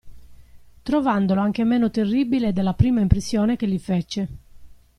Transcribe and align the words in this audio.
Trovandolo 0.81 1.41
anche 1.41 1.63
meno 1.63 1.91
terribile 1.91 2.53
della 2.53 2.73
prima 2.73 3.01
impressione 3.01 3.55
che 3.55 3.67
gli 3.67 3.77
fece. 3.77 4.27